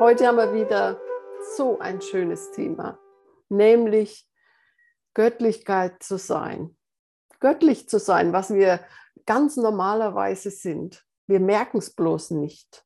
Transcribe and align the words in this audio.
Heute 0.00 0.28
haben 0.28 0.36
wir 0.36 0.54
wieder 0.54 1.00
so 1.56 1.80
ein 1.80 2.00
schönes 2.00 2.52
Thema, 2.52 3.00
nämlich 3.48 4.28
Göttlichkeit 5.12 6.04
zu 6.04 6.18
sein. 6.18 6.76
Göttlich 7.40 7.88
zu 7.88 7.98
sein, 7.98 8.32
was 8.32 8.54
wir 8.54 8.78
ganz 9.26 9.56
normalerweise 9.56 10.52
sind. 10.52 11.04
Wir 11.26 11.40
merken 11.40 11.78
es 11.78 11.90
bloß 11.90 12.30
nicht. 12.30 12.84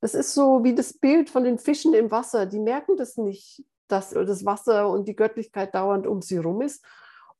Das 0.00 0.14
ist 0.14 0.32
so 0.32 0.64
wie 0.64 0.74
das 0.74 0.94
Bild 0.94 1.28
von 1.28 1.44
den 1.44 1.58
Fischen 1.58 1.92
im 1.92 2.10
Wasser. 2.10 2.46
Die 2.46 2.60
merken 2.60 2.96
das 2.96 3.18
nicht, 3.18 3.62
dass 3.88 4.10
das 4.10 4.46
Wasser 4.46 4.88
und 4.88 5.08
die 5.08 5.16
Göttlichkeit 5.16 5.74
dauernd 5.74 6.06
um 6.06 6.22
sie 6.22 6.38
rum 6.38 6.62
ist. 6.62 6.82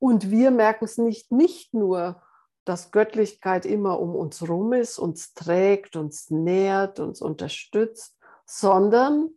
Und 0.00 0.30
wir 0.30 0.50
merken 0.50 0.84
es 0.84 0.98
nicht, 0.98 1.32
nicht 1.32 1.72
nur, 1.72 2.22
dass 2.66 2.90
Göttlichkeit 2.90 3.64
immer 3.64 3.98
um 4.00 4.14
uns 4.14 4.46
rum 4.46 4.74
ist, 4.74 4.98
uns 4.98 5.32
trägt, 5.32 5.96
uns 5.96 6.28
nährt, 6.28 7.00
uns 7.00 7.22
unterstützt, 7.22 8.18
sondern 8.52 9.34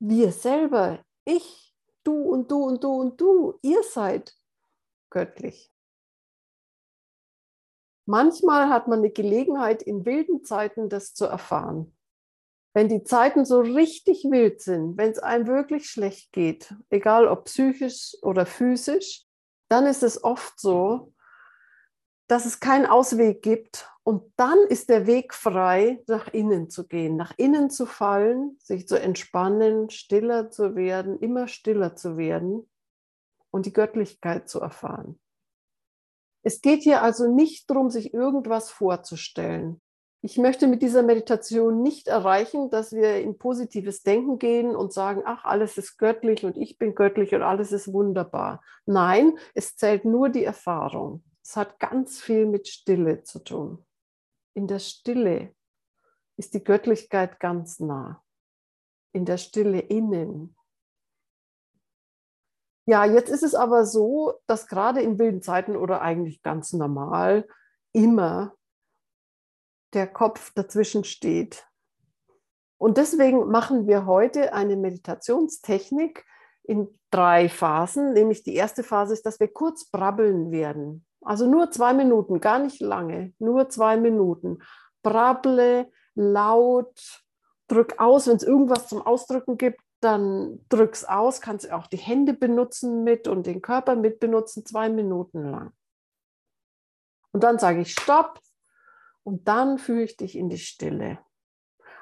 wir 0.00 0.32
selber, 0.32 1.02
ich, 1.24 1.74
du 2.04 2.12
und 2.12 2.50
du 2.50 2.62
und 2.62 2.84
du 2.84 2.90
und 2.90 3.18
du, 3.18 3.58
ihr 3.62 3.82
seid 3.82 4.36
göttlich. 5.08 5.72
Manchmal 8.04 8.68
hat 8.68 8.86
man 8.86 8.98
eine 8.98 9.10
Gelegenheit, 9.10 9.82
in 9.82 10.04
wilden 10.04 10.44
Zeiten 10.44 10.90
das 10.90 11.14
zu 11.14 11.24
erfahren. 11.24 11.96
Wenn 12.74 12.88
die 12.88 13.02
Zeiten 13.02 13.46
so 13.46 13.60
richtig 13.60 14.24
wild 14.24 14.60
sind, 14.60 14.98
wenn 14.98 15.10
es 15.10 15.18
einem 15.18 15.46
wirklich 15.46 15.88
schlecht 15.88 16.30
geht, 16.30 16.74
egal 16.90 17.28
ob 17.28 17.46
psychisch 17.46 18.14
oder 18.20 18.44
physisch, 18.44 19.24
dann 19.68 19.86
ist 19.86 20.02
es 20.02 20.22
oft 20.22 20.60
so, 20.60 21.14
dass 22.28 22.44
es 22.44 22.60
keinen 22.60 22.86
Ausweg 22.86 23.40
gibt. 23.40 23.90
Und 24.10 24.32
dann 24.34 24.58
ist 24.68 24.88
der 24.88 25.06
Weg 25.06 25.32
frei, 25.32 26.02
nach 26.08 26.26
innen 26.32 26.68
zu 26.68 26.88
gehen, 26.88 27.14
nach 27.14 27.32
innen 27.36 27.70
zu 27.70 27.86
fallen, 27.86 28.56
sich 28.58 28.88
zu 28.88 29.00
entspannen, 29.00 29.88
stiller 29.88 30.50
zu 30.50 30.74
werden, 30.74 31.20
immer 31.20 31.46
stiller 31.46 31.94
zu 31.94 32.16
werden 32.16 32.68
und 33.52 33.66
die 33.66 33.72
Göttlichkeit 33.72 34.48
zu 34.48 34.58
erfahren. 34.58 35.20
Es 36.42 36.60
geht 36.60 36.82
hier 36.82 37.02
also 37.02 37.32
nicht 37.32 37.70
darum, 37.70 37.88
sich 37.88 38.12
irgendwas 38.12 38.68
vorzustellen. 38.68 39.80
Ich 40.22 40.38
möchte 40.38 40.66
mit 40.66 40.82
dieser 40.82 41.04
Meditation 41.04 41.80
nicht 41.80 42.08
erreichen, 42.08 42.68
dass 42.68 42.90
wir 42.90 43.18
in 43.18 43.38
positives 43.38 44.02
Denken 44.02 44.40
gehen 44.40 44.74
und 44.74 44.92
sagen, 44.92 45.22
ach, 45.24 45.44
alles 45.44 45.78
ist 45.78 45.98
göttlich 45.98 46.44
und 46.44 46.56
ich 46.56 46.78
bin 46.78 46.96
göttlich 46.96 47.32
und 47.32 47.42
alles 47.42 47.70
ist 47.70 47.92
wunderbar. 47.92 48.60
Nein, 48.86 49.38
es 49.54 49.76
zählt 49.76 50.04
nur 50.04 50.30
die 50.30 50.42
Erfahrung. 50.42 51.22
Es 51.44 51.54
hat 51.54 51.78
ganz 51.78 52.20
viel 52.20 52.46
mit 52.46 52.66
Stille 52.66 53.22
zu 53.22 53.38
tun. 53.38 53.86
In 54.60 54.66
der 54.66 54.78
Stille 54.78 55.54
ist 56.36 56.52
die 56.52 56.62
Göttlichkeit 56.62 57.40
ganz 57.40 57.80
nah. 57.80 58.22
In 59.14 59.24
der 59.24 59.38
Stille 59.38 59.80
innen. 59.80 60.54
Ja, 62.84 63.06
jetzt 63.06 63.30
ist 63.30 63.42
es 63.42 63.54
aber 63.54 63.86
so, 63.86 64.34
dass 64.46 64.66
gerade 64.66 65.00
in 65.00 65.18
wilden 65.18 65.40
Zeiten 65.40 65.76
oder 65.76 66.02
eigentlich 66.02 66.42
ganz 66.42 66.74
normal 66.74 67.48
immer 67.94 68.54
der 69.94 70.06
Kopf 70.06 70.52
dazwischen 70.52 71.04
steht. 71.04 71.66
Und 72.76 72.98
deswegen 72.98 73.48
machen 73.48 73.86
wir 73.86 74.04
heute 74.04 74.52
eine 74.52 74.76
Meditationstechnik 74.76 76.26
in 76.64 77.00
drei 77.10 77.48
Phasen. 77.48 78.12
Nämlich 78.12 78.42
die 78.42 78.56
erste 78.56 78.82
Phase 78.82 79.14
ist, 79.14 79.24
dass 79.24 79.40
wir 79.40 79.48
kurz 79.48 79.86
brabbeln 79.90 80.50
werden. 80.50 81.06
Also 81.22 81.46
nur 81.46 81.70
zwei 81.70 81.92
Minuten, 81.92 82.40
gar 82.40 82.58
nicht 82.58 82.80
lange, 82.80 83.32
nur 83.38 83.68
zwei 83.68 83.96
Minuten. 83.96 84.58
Brabble 85.02 85.90
laut, 86.14 87.22
drück 87.68 87.98
aus, 87.98 88.26
wenn 88.26 88.36
es 88.36 88.42
irgendwas 88.42 88.88
zum 88.88 89.02
Ausdrücken 89.02 89.58
gibt, 89.58 89.80
dann 90.00 90.64
drück's 90.68 91.04
aus, 91.04 91.40
kannst 91.40 91.70
auch 91.70 91.86
die 91.86 91.98
Hände 91.98 92.32
benutzen 92.32 93.04
mit 93.04 93.28
und 93.28 93.46
den 93.46 93.60
Körper 93.60 93.96
mit 93.96 94.18
benutzen, 94.18 94.64
zwei 94.64 94.88
Minuten 94.88 95.50
lang. 95.50 95.72
Und 97.32 97.44
dann 97.44 97.58
sage 97.58 97.82
ich 97.82 97.92
Stopp 97.92 98.40
und 99.22 99.46
dann 99.46 99.78
führe 99.78 100.02
ich 100.02 100.16
dich 100.16 100.36
in 100.36 100.48
die 100.48 100.58
Stille. 100.58 101.18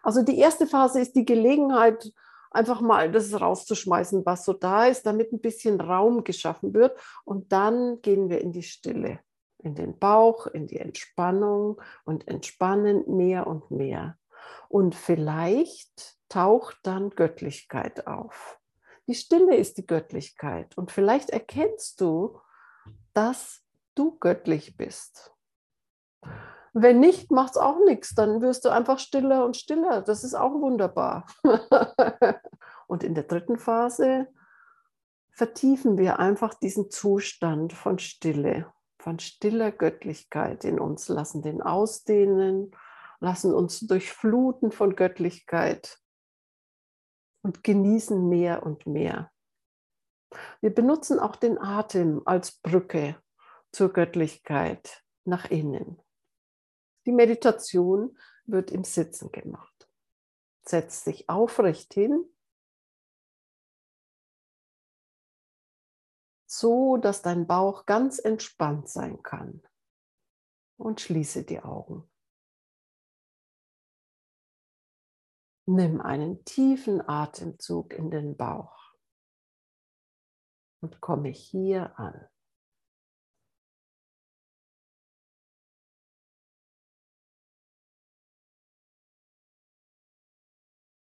Also 0.02 0.22
die 0.22 0.38
erste 0.38 0.66
Phase 0.66 1.00
ist 1.00 1.16
die 1.16 1.24
Gelegenheit, 1.24 2.12
einfach 2.50 2.80
mal 2.80 3.10
das 3.10 3.40
rauszuschmeißen, 3.40 4.24
was 4.26 4.44
so 4.44 4.52
da 4.52 4.86
ist, 4.86 5.06
damit 5.06 5.32
ein 5.32 5.40
bisschen 5.40 5.80
Raum 5.80 6.24
geschaffen 6.24 6.74
wird. 6.74 6.98
Und 7.24 7.52
dann 7.52 8.00
gehen 8.02 8.28
wir 8.28 8.40
in 8.40 8.52
die 8.52 8.62
Stille, 8.62 9.20
in 9.58 9.74
den 9.74 9.98
Bauch, 9.98 10.46
in 10.46 10.66
die 10.66 10.78
Entspannung 10.78 11.80
und 12.04 12.28
entspannen 12.28 13.04
mehr 13.06 13.46
und 13.46 13.70
mehr. 13.70 14.16
Und 14.68 14.94
vielleicht 14.94 16.16
taucht 16.28 16.78
dann 16.82 17.10
Göttlichkeit 17.10 18.06
auf. 18.06 18.58
Die 19.06 19.14
Stille 19.14 19.56
ist 19.56 19.78
die 19.78 19.86
Göttlichkeit. 19.86 20.76
Und 20.76 20.92
vielleicht 20.92 21.30
erkennst 21.30 22.00
du, 22.00 22.40
dass 23.14 23.62
du 23.94 24.18
göttlich 24.18 24.76
bist. 24.76 25.34
Wenn 26.80 27.00
nicht, 27.00 27.32
macht 27.32 27.52
es 27.52 27.56
auch 27.56 27.84
nichts. 27.84 28.14
Dann 28.14 28.40
wirst 28.40 28.64
du 28.64 28.68
einfach 28.68 29.00
stiller 29.00 29.44
und 29.44 29.56
stiller. 29.56 30.00
Das 30.00 30.22
ist 30.22 30.34
auch 30.34 30.52
wunderbar. 30.52 31.26
und 32.86 33.02
in 33.02 33.14
der 33.14 33.24
dritten 33.24 33.58
Phase 33.58 34.28
vertiefen 35.32 35.98
wir 35.98 36.20
einfach 36.20 36.54
diesen 36.54 36.88
Zustand 36.90 37.72
von 37.72 37.98
Stille, 37.98 38.72
von 39.00 39.18
stiller 39.18 39.72
Göttlichkeit 39.72 40.64
in 40.64 40.78
uns, 40.78 41.08
lassen 41.08 41.42
den 41.42 41.62
ausdehnen, 41.62 42.70
lassen 43.18 43.52
uns 43.52 43.80
durchfluten 43.80 44.70
von 44.70 44.94
Göttlichkeit 44.94 45.98
und 47.42 47.64
genießen 47.64 48.28
mehr 48.28 48.62
und 48.62 48.86
mehr. 48.86 49.32
Wir 50.60 50.72
benutzen 50.72 51.18
auch 51.18 51.34
den 51.34 51.58
Atem 51.58 52.22
als 52.24 52.60
Brücke 52.60 53.16
zur 53.72 53.92
Göttlichkeit 53.92 55.02
nach 55.24 55.50
innen. 55.50 56.00
Die 57.08 57.14
Meditation 57.14 58.18
wird 58.44 58.70
im 58.70 58.84
Sitzen 58.84 59.32
gemacht. 59.32 59.88
Setz 60.66 61.04
dich 61.04 61.30
aufrecht 61.30 61.94
hin, 61.94 62.30
so 66.46 66.98
dass 66.98 67.22
dein 67.22 67.46
Bauch 67.46 67.86
ganz 67.86 68.18
entspannt 68.18 68.90
sein 68.90 69.22
kann. 69.22 69.66
Und 70.76 71.00
schließe 71.00 71.44
die 71.44 71.60
Augen. 71.60 72.06
Nimm 75.64 76.02
einen 76.02 76.44
tiefen 76.44 77.00
Atemzug 77.08 77.94
in 77.94 78.10
den 78.10 78.36
Bauch 78.36 78.94
und 80.82 81.00
komme 81.00 81.30
hier 81.30 81.98
an. 81.98 82.28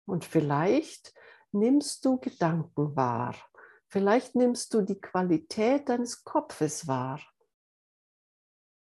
Und 0.06 0.25
vielleicht 0.25 1.15
nimmst 1.53 2.05
du 2.05 2.19
Gedanken 2.19 2.97
wahr. 2.97 3.34
Vielleicht 3.89 4.34
nimmst 4.34 4.72
du 4.75 4.83
die 4.83 5.00
Qualität 5.00 5.89
deines 5.89 6.25
Kopfes 6.25 6.87
wahr. 6.87 7.21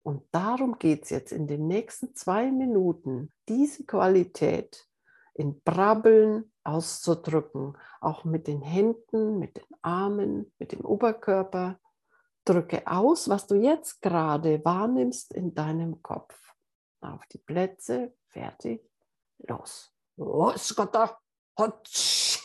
Und 0.04 0.24
darum 0.32 0.80
geht 0.80 1.04
es 1.04 1.10
jetzt 1.10 1.32
in 1.32 1.48
den 1.48 1.68
nächsten 1.68 2.16
zwei 2.16 2.52
Minuten, 2.52 3.32
diese 3.50 3.86
Qualität 3.86 4.88
in 5.34 5.62
Brabbeln 5.62 6.52
auszudrücken, 6.64 7.78
auch 8.02 8.24
mit 8.24 8.48
den 8.48 8.62
Händen, 8.62 9.38
mit 9.38 9.58
den 9.58 9.76
Armen, 9.82 10.52
mit 10.60 10.72
dem 10.72 10.82
Oberkörper. 10.82 11.80
Drücke 12.46 12.88
aus, 12.88 13.28
was 13.28 13.48
du 13.48 13.56
jetzt 13.56 14.02
gerade 14.02 14.64
wahrnimmst 14.64 15.34
in 15.34 15.54
deinem 15.54 16.02
Kopf. 16.02 16.54
Auf 17.02 17.26
die 17.28 17.40
Plätze, 17.40 18.16
fertig, 18.30 18.90
los. 19.40 19.97
어스가다. 20.18 21.20
어치 21.56 22.40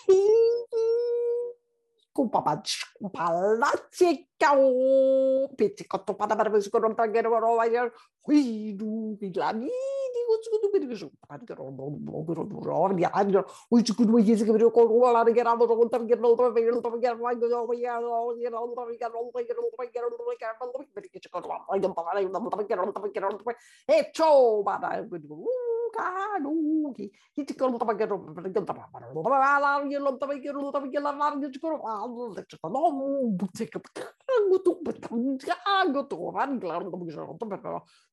꼬바바치 2.12 2.76
발라치 3.12 4.28
까오. 4.38 5.48
비치코토 5.56 6.16
바다바르베스코롬 6.16 6.96
타게르바로 6.96 7.56
와이얼 7.56 7.92
휘루 8.26 9.16
빌라미. 9.18 9.70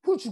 Puxa, 0.01 0.31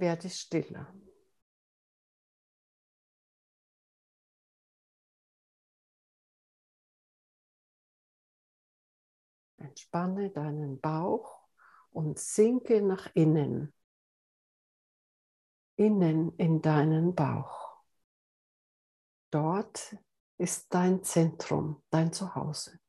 Werde 0.00 0.30
stiller. 0.30 0.92
Entspanne 9.58 10.30
deinen 10.30 10.80
Bauch 10.80 11.46
und 11.90 12.18
sinke 12.18 12.80
nach 12.80 13.10
innen. 13.14 13.74
Innen 15.76 16.34
in 16.38 16.62
deinen 16.62 17.14
Bauch. 17.14 17.76
Dort 19.30 19.96
ist 20.38 20.72
dein 20.72 21.04
Zentrum, 21.04 21.82
dein 21.90 22.12
Zuhause. 22.12 22.79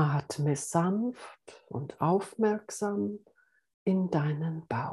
Atme 0.00 0.56
sanft 0.56 1.62
und 1.68 2.00
aufmerksam 2.00 3.18
in 3.84 4.10
deinen 4.10 4.66
Bauch. 4.66 4.89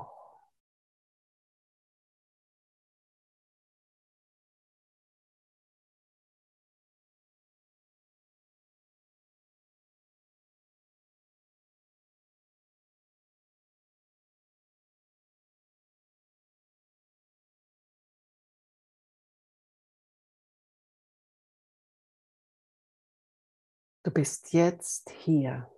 Du 24.08 24.14
bist 24.14 24.54
jetzt 24.54 25.10
hier. 25.10 25.70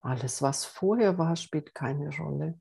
Alles, 0.00 0.42
was 0.42 0.64
vorher 0.64 1.18
war, 1.18 1.34
spielt 1.34 1.74
keine 1.74 2.16
Rolle. 2.16 2.60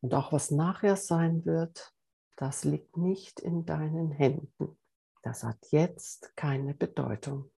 Und 0.00 0.14
auch 0.14 0.32
was 0.32 0.52
nachher 0.52 0.94
sein 0.94 1.44
wird, 1.44 1.92
das 2.36 2.62
liegt 2.62 2.96
nicht 2.96 3.40
in 3.40 3.66
deinen 3.66 4.12
Händen. 4.12 4.78
Das 5.24 5.42
hat 5.42 5.58
jetzt 5.72 6.36
keine 6.36 6.72
Bedeutung. 6.72 7.50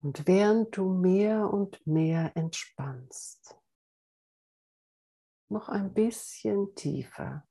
Und 0.00 0.28
während 0.28 0.76
du 0.76 0.88
mehr 0.88 1.52
und 1.52 1.84
mehr 1.86 2.36
entspannst, 2.36 3.58
noch 5.50 5.68
ein 5.68 5.92
bisschen 5.92 6.74
tiefer, 6.76 7.48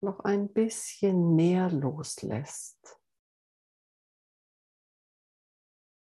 noch 0.00 0.20
ein 0.20 0.52
bisschen 0.52 1.36
mehr 1.36 1.70
loslässt, 1.70 3.00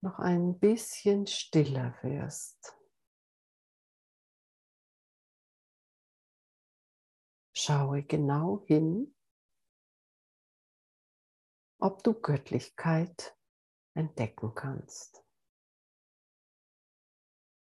noch 0.02 0.18
ein 0.18 0.58
bisschen 0.58 1.26
stiller 1.26 1.94
wirst. 2.02 2.78
Schaue 7.56 8.02
genau 8.02 8.64
hin, 8.66 9.14
ob 11.78 12.02
du 12.02 12.14
Göttlichkeit 12.14 13.36
entdecken 13.94 14.54
kannst. 14.54 15.23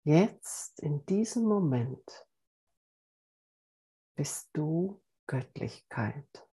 Jetzt, 0.06 0.80
in 0.80 1.06
diesem 1.06 1.44
Moment, 1.44 2.26
bist 4.14 4.50
du 4.52 5.00
Göttlichkeit. 5.26 6.46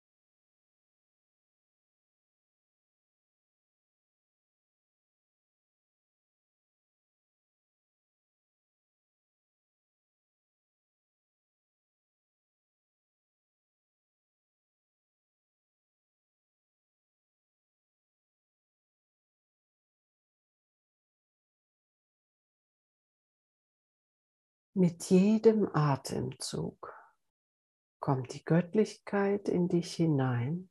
Mit 24.74 25.10
jedem 25.10 25.68
Atemzug 25.74 26.94
kommt 28.00 28.34
die 28.34 28.46
Göttlichkeit 28.46 29.50
in 29.50 29.68
dich 29.68 29.94
hinein 29.96 30.70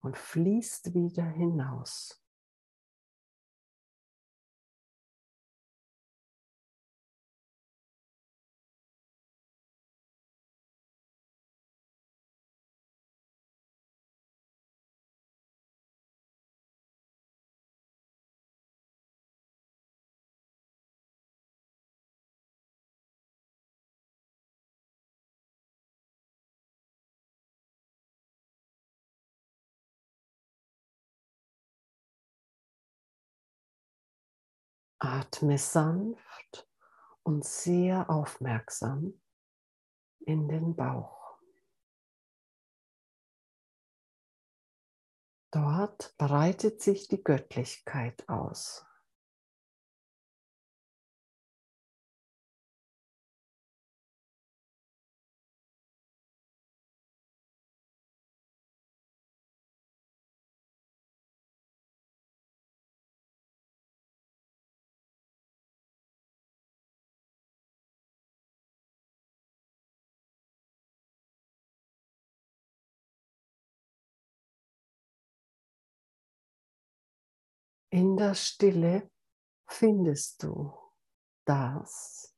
und 0.00 0.18
fließt 0.18 0.92
wieder 0.92 1.24
hinaus. 1.24 2.17
Atme 35.08 35.58
sanft 35.58 36.68
und 37.22 37.44
sehr 37.44 38.10
aufmerksam 38.10 39.20
in 40.20 40.48
den 40.48 40.76
Bauch. 40.76 41.38
Dort 45.50 46.14
breitet 46.18 46.82
sich 46.82 47.08
die 47.08 47.24
Göttlichkeit 47.24 48.28
aus. 48.28 48.87
In 77.90 78.16
der 78.16 78.34
Stille 78.34 79.10
findest 79.66 80.42
du 80.42 80.76
das, 81.46 82.36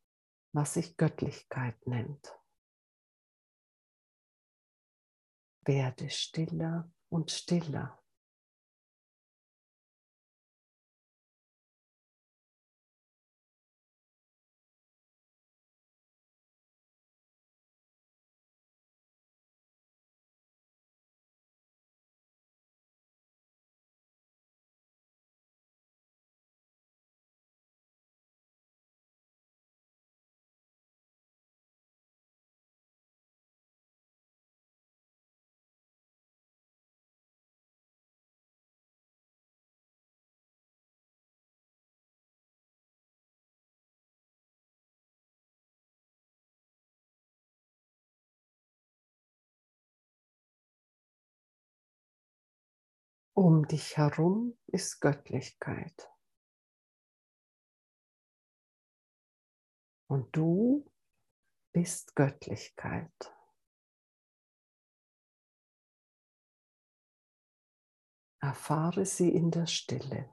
was 0.52 0.74
sich 0.74 0.96
Göttlichkeit 0.96 1.86
nennt. 1.86 2.38
Werde 5.64 6.08
stiller 6.10 6.90
und 7.08 7.30
stiller. 7.30 7.99
Um 53.42 53.66
dich 53.66 53.96
herum 53.96 54.58
ist 54.66 55.00
Göttlichkeit. 55.00 56.12
Und 60.08 60.36
du 60.36 60.92
bist 61.72 62.14
Göttlichkeit. 62.14 63.34
Erfahre 68.42 69.06
sie 69.06 69.30
in 69.30 69.50
der 69.50 69.66
Stille. 69.66 70.30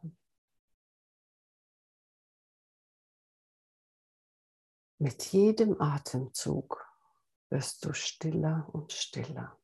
Mit 4.97 5.31
jedem 5.31 5.79
Atemzug 5.79 6.85
wirst 7.49 7.85
du 7.85 7.93
stiller 7.93 8.67
und 8.73 8.91
stiller. 8.91 9.56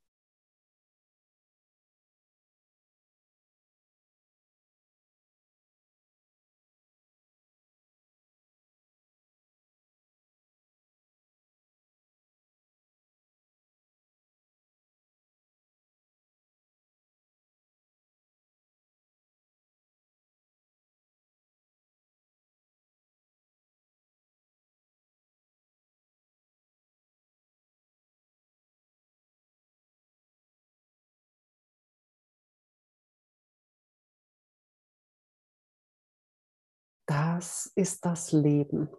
Das 37.05 37.72
ist 37.75 38.05
das 38.05 38.31
Leben, 38.31 38.89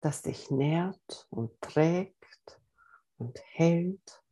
das 0.00 0.22
dich 0.22 0.50
nährt 0.50 1.26
und 1.30 1.60
trägt 1.60 2.60
und 3.18 3.38
hält 3.52 4.22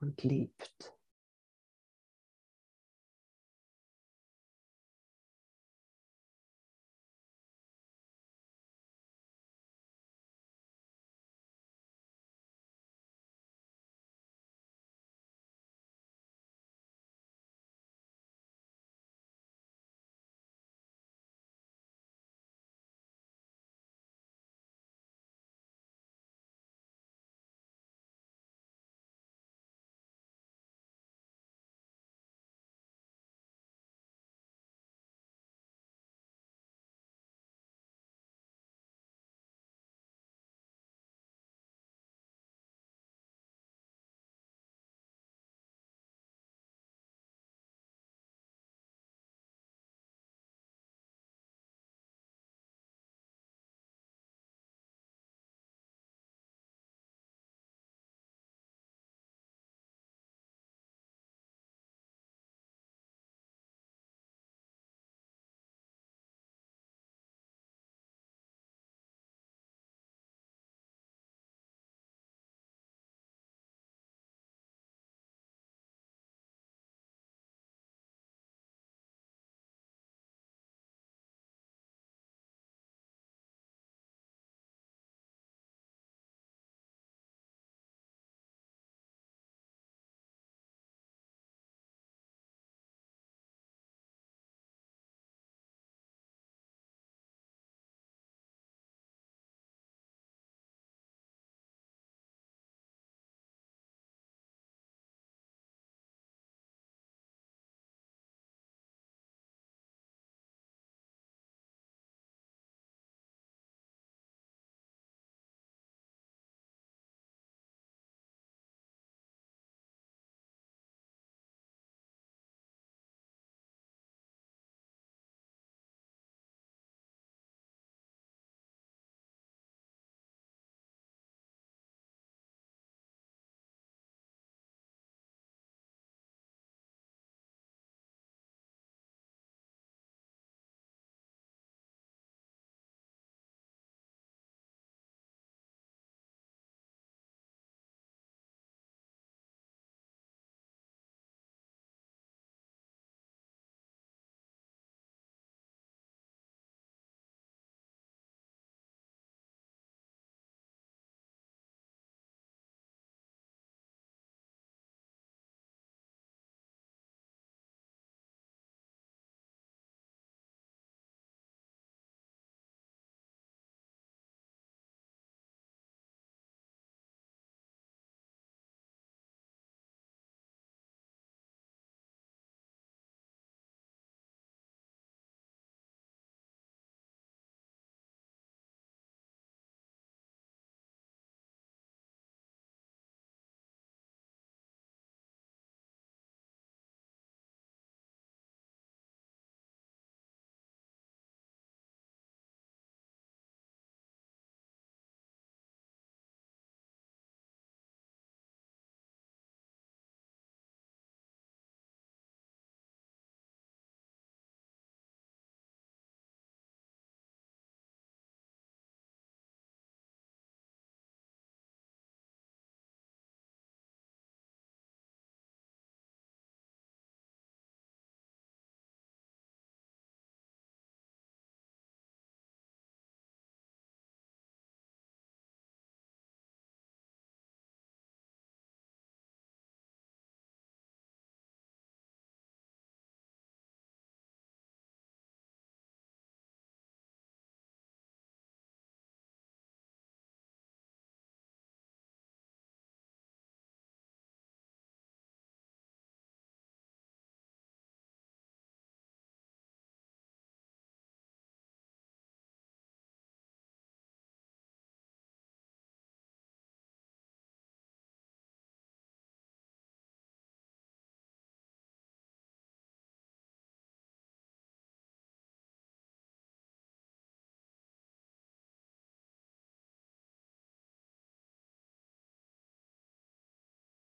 und 0.00 0.22
liebt. 0.22 0.96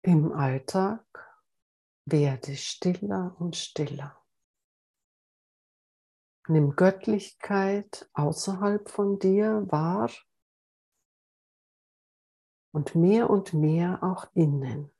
Im 0.07 0.33
Alltag 0.33 1.03
werde 2.05 2.55
stiller 2.55 3.35
und 3.39 3.55
stiller. 3.55 4.23
Nimm 6.47 6.75
Göttlichkeit 6.75 8.07
außerhalb 8.13 8.87
von 8.87 9.17
dir 9.17 9.65
wahr 9.71 10.11
und 12.71 12.93
mehr 12.93 13.31
und 13.31 13.53
mehr 13.53 14.03
auch 14.03 14.29
innen. 14.35 14.91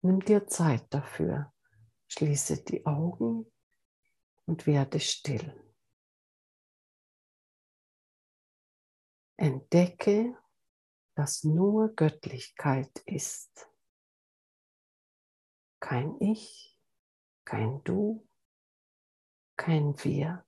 Nimm 0.00 0.20
dir 0.20 0.46
Zeit 0.46 0.86
dafür. 0.88 1.52
Schließe 2.08 2.64
die 2.64 2.86
Augen 2.86 3.44
und 4.46 4.66
werde 4.66 5.00
still. 5.00 5.54
Entdecke, 9.36 10.34
dass 11.14 11.44
nur 11.44 11.94
Göttlichkeit 11.94 13.02
ist. 13.04 13.69
Kein 15.80 16.20
Ich, 16.20 16.78
kein 17.44 17.82
Du, 17.84 18.26
kein 19.56 19.94
Wir. 20.04 20.44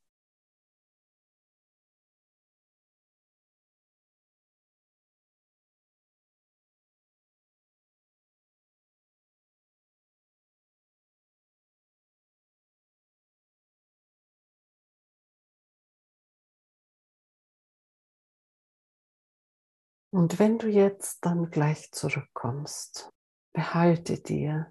Und 20.14 20.38
wenn 20.38 20.58
du 20.58 20.68
jetzt 20.68 21.24
dann 21.24 21.50
gleich 21.50 21.90
zurückkommst, 21.90 23.10
behalte 23.54 24.20
dir 24.20 24.70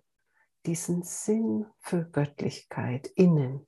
diesen 0.66 1.04
Sinn 1.04 1.66
für 1.80 2.06
Göttlichkeit 2.06 3.08
innen, 3.08 3.68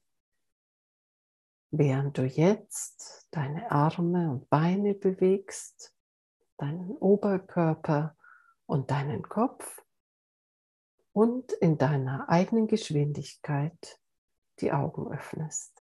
während 1.72 2.18
du 2.18 2.26
jetzt 2.26 3.28
deine 3.32 3.72
Arme 3.72 4.32
und 4.32 4.50
Beine 4.50 4.94
bewegst, 4.94 5.96
deinen 6.58 6.92
Oberkörper 6.98 8.16
und 8.66 8.92
deinen 8.92 9.24
Kopf 9.24 9.84
und 11.14 11.52
in 11.54 11.78
deiner 11.78 12.30
eigenen 12.30 12.68
Geschwindigkeit 12.68 14.00
die 14.60 14.72
Augen 14.72 15.12
öffnest. 15.12 15.73